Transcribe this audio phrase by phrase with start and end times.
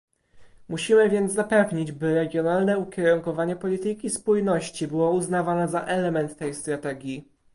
[0.69, 7.25] Musimy więc zapewnić, by regionalne ukierunkowanie polityki spójności było uznawane za element tej strategii